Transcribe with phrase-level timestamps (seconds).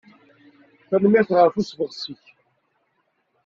[0.89, 2.25] Tanemmirt ɣef usebɣes-ik.